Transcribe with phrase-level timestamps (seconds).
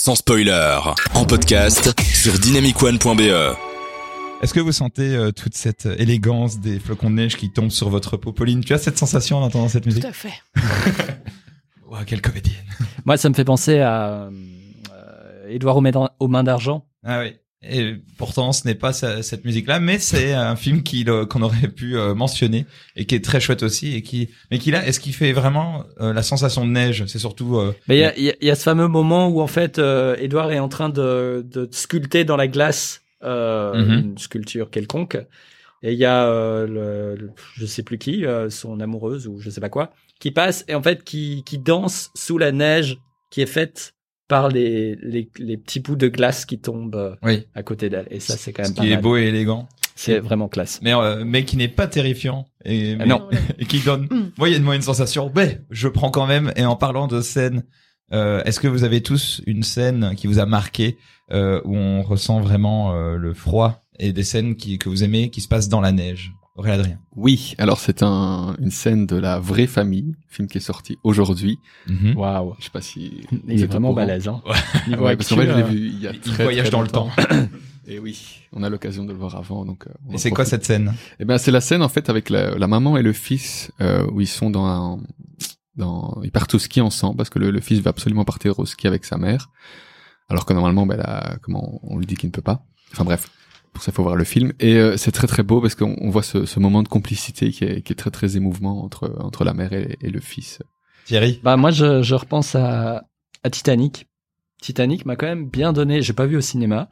[0.00, 0.78] sans spoiler,
[1.14, 3.20] en podcast sur dynamicone.be.
[4.40, 7.90] Est-ce que vous sentez euh, toute cette élégance des flocons de neige qui tombent sur
[7.90, 8.64] votre peau, Pauline?
[8.64, 10.02] Tu as cette sensation en entendant cette musique?
[10.02, 10.32] Tout à fait.
[11.86, 12.54] Wow, quelle comédienne
[13.04, 16.86] Moi, ça me fait penser à euh, Édouard aux mains- aux mains d'argent.
[17.04, 17.34] Ah oui.
[17.62, 21.98] Et pourtant, ce n'est pas cette musique-là, mais c'est un film euh, qu'on aurait pu
[21.98, 22.64] euh, mentionner
[22.96, 25.84] et qui est très chouette aussi et qui, mais qui là, est-ce qu'il fait vraiment
[26.00, 27.04] euh, la sensation de neige?
[27.06, 27.58] C'est surtout.
[27.58, 29.42] euh, Mais il y a, il y a- il y a ce fameux moment où
[29.42, 33.92] en fait Édouard est en train de, de sculpter dans la glace Mhm.
[33.92, 35.18] une sculpture quelconque.
[35.82, 36.26] Et il y a
[36.66, 40.64] le, le- je sais plus qui, son amoureuse ou je sais pas quoi, qui passe
[40.68, 42.96] et en fait qui, qui danse sous la neige
[43.28, 43.92] qui est faite
[44.30, 47.44] par les, les, les petits bouts de glace qui tombent euh, Oui.
[47.54, 48.06] à côté d'elle.
[48.10, 50.78] Et ça, c'est quand même Ce pas qui est beau et élégant, C'est vraiment classe.
[50.82, 53.28] mais euh, mais qui n'est pas terrifiant et Ah mais- non.
[53.58, 54.30] et qui donne Mm.
[54.38, 55.30] moyennement une sensation.
[55.34, 56.52] Mais je prends quand même.
[56.56, 57.64] Et en parlant de scène,
[58.12, 60.96] euh, est-ce que vous avez tous une scène qui vous a marqué
[61.32, 65.30] euh, où on ressent vraiment euh, le froid et des scènes qui que vous aimez
[65.30, 66.32] qui se passent dans la neige?
[66.60, 66.98] Aurélien Adrien.
[67.16, 71.58] Oui, alors c'est un, une scène de la vraie famille, film qui est sorti aujourd'hui.
[71.88, 72.16] Mhm.
[72.16, 72.54] Waouh.
[72.58, 74.28] Je sais pas si Il est vraiment balèze.
[74.28, 74.42] Hein.
[74.98, 76.70] Ouais, parce qu'en fait, je l'ai euh, vu il y a Il très, voyage très
[76.70, 77.08] dans le temps.
[77.86, 79.86] Et oui, on a l'occasion de le voir avant, donc.
[79.86, 80.94] euh, on Et c'est quoi cette scène?
[81.18, 84.06] Eh ben, c'est la scène en fait avec la, la maman et le fils euh,
[84.12, 84.98] où ils sont dans un,
[85.76, 88.66] dans, ils partent au ski ensemble parce que le, le fils veut absolument partir au
[88.66, 89.50] ski avec sa mère,
[90.28, 92.64] alors que normalement, ben là, comment on lui dit qu'il ne peut pas.
[92.92, 93.28] Enfin bref,
[93.72, 95.96] pour ça il faut voir le film et euh, c'est très très beau parce qu'on
[96.00, 99.14] on voit ce, ce moment de complicité qui est, qui est très très émouvant entre
[99.20, 100.58] entre la mère et, et le fils.
[101.06, 103.04] Thierry Bah moi je, je repense à,
[103.42, 104.06] à Titanic.
[104.60, 106.02] Titanic m'a quand même bien donné.
[106.02, 106.88] J'ai pas vu au cinéma,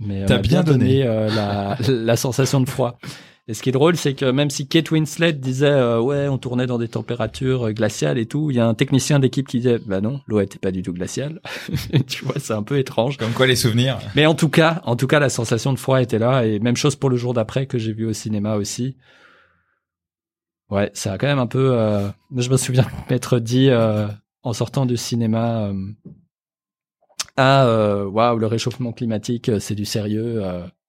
[0.00, 1.02] mais euh, T'as m'a bien donné.
[1.04, 2.98] euh, la, la sensation de froid.
[3.48, 6.36] Et ce qui est drôle, c'est que même si Kate Winslet disait euh, ouais on
[6.36, 9.58] tournait dans des températures euh, glaciales et tout, il y a un technicien d'équipe qui
[9.58, 11.40] disait bah non l'eau était pas du tout glaciale.
[12.08, 13.18] tu vois c'est un peu étrange.
[13.18, 16.02] Comme quoi les souvenirs Mais en tout cas en tout cas la sensation de froid
[16.02, 18.96] était là et même chose pour le jour d'après que j'ai vu au cinéma aussi.
[20.68, 21.70] Ouais, ça a quand même un peu.
[21.74, 22.08] Euh...
[22.36, 24.08] Je me souviens m'être dit euh,
[24.42, 25.70] en sortant du cinéma,
[27.36, 30.42] ah waouh, le réchauffement climatique, c'est du sérieux.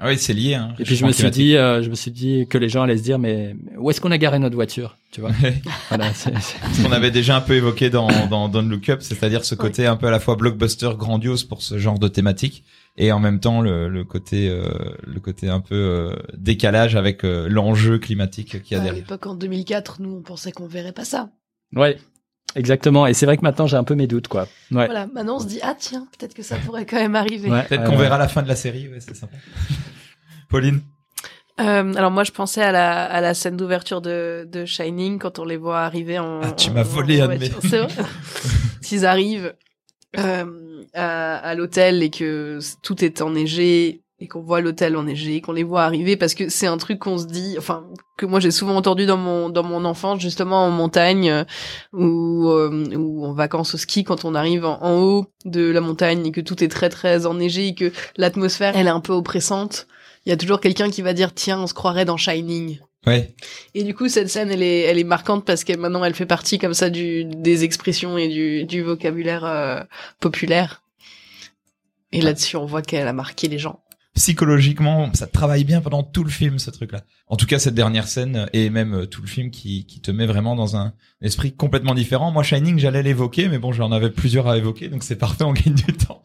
[0.00, 0.54] Ah oui, c'est lié.
[0.54, 2.82] Hein, Et puis je me suis dit, euh, je me suis dit que les gens
[2.82, 5.32] allaient se dire, mais, où est-ce qu'on a garé notre voiture, tu vois
[5.88, 9.00] Voilà, c'est- c'est- ce qu'on avait déjà un peu évoqué dans, dans Don't Look Up,
[9.02, 12.62] c'est-à-dire ce côté un peu à la fois blockbuster grandiose pour ce genre de thématique
[12.96, 14.68] et en même temps le, le côté euh,
[15.04, 19.02] le côté un peu euh, décalage avec euh, l'enjeu climatique qu'il y a À derrière.
[19.02, 21.30] l'époque, en 2004, nous, on pensait qu'on verrait pas ça.
[21.74, 21.96] ouais,
[22.58, 23.06] exactement.
[23.06, 24.42] Et c'est vrai que maintenant j'ai un peu mes doutes, quoi.
[24.70, 24.86] Ouais.
[24.86, 27.50] Voilà, maintenant on se dit, ah tiens, peut-être que ça pourrait quand même arriver.
[27.50, 29.36] Ouais, Peut-être euh, qu'on verra la fin de la série, ouais, c'est sympa.
[30.48, 30.80] Pauline
[31.60, 35.38] Euh, alors moi, je pensais à la, à la scène d'ouverture de, de Shining quand
[35.38, 36.40] on les voit arriver en.
[36.42, 37.50] Ah, tu m'as volé un de mes-.
[38.80, 39.54] S'ils arrivent
[40.18, 45.52] euh, à, à l'hôtel et que tout est enneigé et qu'on voit l'hôtel enneigé, qu'on
[45.52, 47.86] les voit arriver, parce que c'est un truc qu'on se dit, enfin
[48.16, 51.44] que moi j'ai souvent entendu dans mon dans mon enfance, justement en montagne euh,
[51.92, 55.80] ou euh, ou en vacances au ski, quand on arrive en, en haut de la
[55.80, 59.12] montagne et que tout est très très enneigé et que l'atmosphère elle est un peu
[59.12, 59.86] oppressante.
[60.26, 62.80] Il y a toujours quelqu'un qui va dire tiens, on se croirait dans Shining.
[63.06, 63.32] Ouais.
[63.74, 66.26] Et du coup, cette scène, elle est, elle est marquante parce que maintenant, elle fait
[66.26, 69.80] partie comme ça du, des expressions et du, du vocabulaire euh,
[70.20, 70.82] populaire.
[72.12, 73.80] Et là-dessus, on voit qu'elle a marqué les gens.
[74.18, 77.02] Psychologiquement, ça travaille bien pendant tout le film, ce truc-là.
[77.28, 80.10] En tout cas, cette dernière scène et même euh, tout le film qui, qui te
[80.10, 80.92] met vraiment dans un
[81.22, 82.32] esprit complètement différent.
[82.32, 85.52] Moi, Shining, j'allais l'évoquer, mais bon, j'en avais plusieurs à évoquer, donc c'est parfait, on
[85.52, 86.22] gagne du temps.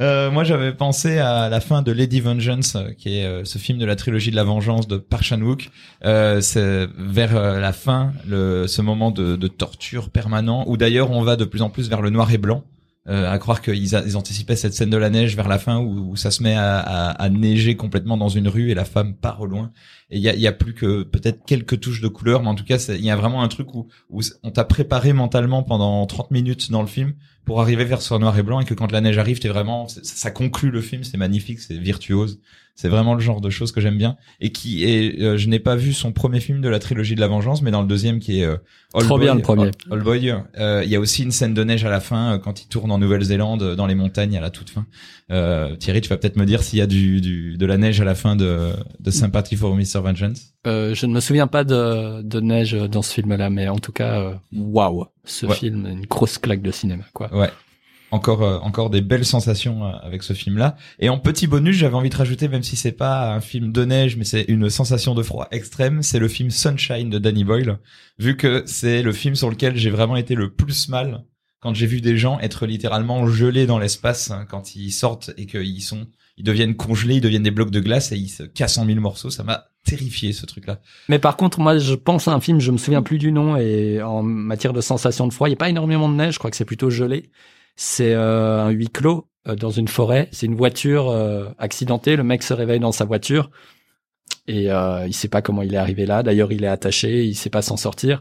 [0.00, 3.58] Euh, moi, j'avais pensé à la fin de Lady Vengeance, euh, qui est euh, ce
[3.58, 5.70] film de la trilogie de la vengeance de Park Chan-wook.
[6.04, 11.12] Euh, c'est vers euh, la fin, le, ce moment de, de torture permanent, où d'ailleurs
[11.12, 12.64] on va de plus en plus vers le noir et blanc.
[13.08, 16.30] Euh, à croire qu'ils anticipaient cette scène de la neige vers la fin où, ça
[16.30, 19.72] se met à, neiger complètement dans une rue et la femme part au loin.
[20.10, 22.76] Et il y a, plus que peut-être quelques touches de couleur, mais en tout cas,
[22.76, 23.88] il y a vraiment un truc où
[24.42, 27.14] on t'a préparé mentalement pendant 30 minutes dans le film
[27.48, 29.88] pour arriver vers ce noir et blanc et que quand la neige arrive, t'es vraiment,
[29.88, 32.40] ça conclut le film, c'est magnifique, c'est virtuose.
[32.74, 35.58] C'est vraiment le genre de choses que j'aime bien et qui est, euh, je n'ai
[35.58, 38.20] pas vu son premier film de la trilogie de la vengeance, mais dans le deuxième
[38.20, 38.56] qui est euh,
[38.94, 39.70] All Trop Boy, bien, le premier.
[39.90, 42.38] All Boy, euh, il y a aussi une scène de neige à la fin euh,
[42.38, 44.86] quand il tourne en Nouvelle-Zélande euh, dans les montagnes à la toute fin.
[45.32, 48.00] Euh, Thierry, tu vas peut-être me dire s'il y a du, du de la neige
[48.00, 48.70] à la fin de
[49.00, 50.00] de Sympathy for Mr.
[50.00, 50.54] Vengeance.
[50.66, 53.92] Euh, je ne me souviens pas de, de neige dans ce film-là, mais en tout
[53.92, 55.54] cas, euh, waouh, ce Ouais.
[55.54, 57.34] film, une grosse claque de cinéma, quoi.
[57.34, 57.50] Ouais.
[58.10, 60.76] Encore euh, encore des belles sensations euh, avec ce film-là.
[60.98, 63.84] Et en petit bonus, j'avais envie de rajouter, même si c'est pas un film de
[63.84, 67.78] neige, mais c'est une sensation de froid extrême, c'est le film Sunshine de Danny Boyle,
[68.18, 71.22] vu que c'est le film sur lequel j'ai vraiment été le plus mal
[71.60, 75.44] quand j'ai vu des gens être littéralement gelés dans l'espace hein, quand ils sortent et
[75.46, 76.06] qu'ils sont,
[76.38, 79.00] ils deviennent congelés, ils deviennent des blocs de glace et ils se cassent en mille
[79.00, 79.28] morceaux.
[79.28, 80.80] Ça m'a terrifié ce truc-là.
[81.08, 83.56] Mais par contre, moi, je pense à un film, je me souviens plus du nom,
[83.56, 86.38] et en matière de sensation de froid, il n'y a pas énormément de neige, je
[86.38, 87.30] crois que c'est plutôt gelé.
[87.80, 90.28] C'est euh, un huis clos euh, dans une forêt.
[90.32, 92.16] C'est une voiture euh, accidentée.
[92.16, 93.50] Le mec se réveille dans sa voiture
[94.48, 96.24] et euh, il sait pas comment il est arrivé là.
[96.24, 98.20] D'ailleurs, il est attaché, il sait pas s'en sortir.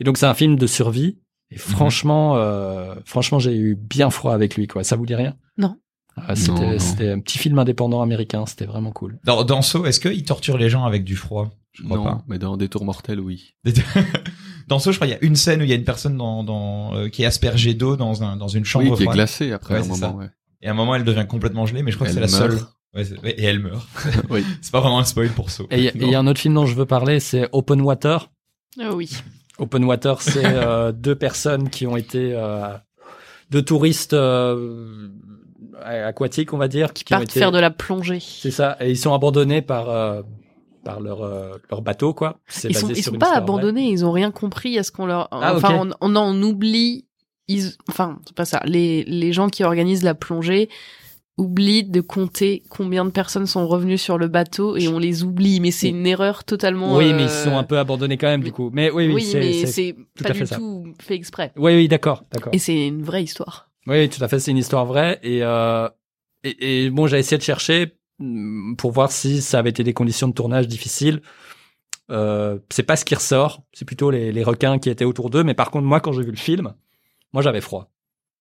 [0.00, 1.18] Et donc, c'est un film de survie.
[1.50, 4.66] Et franchement, euh, franchement, j'ai eu bien froid avec lui.
[4.66, 4.84] Quoi.
[4.84, 5.34] Ça vous dit rien?
[5.56, 5.76] Non.
[6.16, 8.44] Ah, c'était, un petit film indépendant américain.
[8.46, 9.18] C'était vraiment cool.
[9.24, 11.50] Dans, dans Saw, est-ce qu'ils torturent les gens avec du froid?
[11.72, 12.22] Je crois non, pas.
[12.28, 13.54] mais dans des tours mortels, oui.
[14.68, 16.16] dans Saw, je crois il y a une scène où il y a une personne
[16.16, 19.06] dans, dans euh, qui est aspergée d'eau dans un dans une chambre Oui, qui est
[19.06, 19.16] froide.
[19.16, 20.16] glacé après Ouais, un moment.
[20.16, 20.30] Ouais.
[20.62, 22.52] Et à un moment, elle devient complètement gelée, mais je crois que c'est la meurt.
[22.52, 22.60] seule.
[22.94, 23.86] Ouais, et elle meurt.
[24.30, 24.44] oui.
[24.62, 25.64] C'est pas vraiment un spoil pour Saw.
[25.72, 27.18] Et il y a- et il y a un autre film dont je veux parler,
[27.18, 28.30] c'est Open Water.
[28.80, 29.10] Ah oui.
[29.58, 32.72] Open Water, c'est euh, deux personnes qui ont été euh,
[33.50, 35.08] deux touristes euh,
[35.82, 37.38] aquatiques, on va dire, qui, Qui ont partent été.
[37.38, 38.20] faire de la plongée.
[38.20, 38.76] C'est ça.
[38.80, 40.22] Et ils sont abandonnés par euh,
[40.84, 42.38] par leur euh, leur bateau, quoi.
[42.64, 43.36] Ils basé sont, ils sur sont une pas vraie.
[43.38, 45.28] abandonnés, ils ont rien compris à ce qu'on leur.
[45.30, 47.06] Ah, enfin, on, on en oublie.
[47.48, 48.60] Ils, enfin, c'est pas ça.
[48.64, 50.68] Les les gens qui organisent la plongée
[51.36, 55.58] oublient de compter combien de personnes sont revenues sur le bateau et on les oublie.
[55.60, 56.96] Mais c'est une erreur totalement.
[56.96, 58.70] Oui, mais ils euh, sont un peu abandonnés quand même, du coup.
[58.72, 59.96] Mais oui, oui, Oui, c'est.
[60.22, 60.56] pas du fait ça.
[60.56, 61.50] tout fait exprès.
[61.56, 62.54] Oui, oui, d'accord, d'accord.
[62.54, 63.68] Et c'est une vraie histoire.
[63.86, 64.38] Oui, tout à fait.
[64.38, 65.20] C'est une histoire vraie.
[65.22, 65.88] Et, euh,
[66.42, 69.92] et, et bon, j'ai essayé de chercher mm, pour voir si ça avait été des
[69.92, 71.20] conditions de tournage difficiles.
[72.10, 73.62] Euh, c'est pas ce qui ressort.
[73.72, 75.44] C'est plutôt les, les requins qui étaient autour d'eux.
[75.44, 76.74] Mais par contre, moi, quand j'ai vu le film,
[77.32, 77.90] moi, j'avais froid.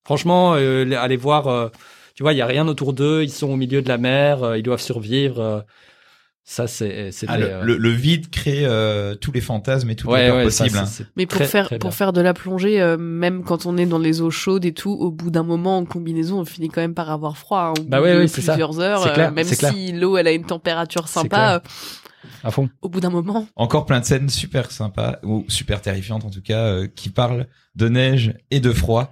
[0.06, 1.70] Franchement, euh, aller voir, euh,
[2.16, 3.24] tu vois, il y a rien autour d'eux.
[3.24, 4.44] Ils sont au milieu de la mer.
[4.44, 5.66] euh, ils doivent survivre.
[6.44, 7.32] Euh, ça, c'est, c'était.
[7.32, 10.32] Ah, le, euh, le, le vide crée euh, tous les fantasmes et toutes ouais, les
[10.32, 10.78] ouais, possibles.
[10.78, 10.86] hein.
[11.16, 13.86] Mais pour très, faire très pour faire de la plongée, euh, même quand on est
[13.86, 16.82] dans les eaux chaudes et tout, au bout d'un moment en combinaison, on finit quand
[16.82, 17.60] même par avoir froid.
[17.62, 18.54] hein, au Bah bout ouais, de oui, c'est ça.
[18.54, 21.60] plusieurs heures, C'est euh, clair, même si l'eau elle a une température sympa, euh,
[22.44, 22.70] à fond.
[22.82, 23.48] au bout d'un moment.
[23.56, 27.48] Encore plein de scènes super sympas ou super terrifiantes en tout cas euh, qui parlent
[27.76, 29.12] de neige et de froid.